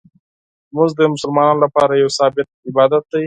لمونځ 0.69 0.91
د 0.97 1.01
مسلمانانو 1.13 1.63
لپاره 1.65 1.93
یو 2.01 2.09
ثابت 2.19 2.47
عبادت 2.69 3.03
دی. 3.11 3.19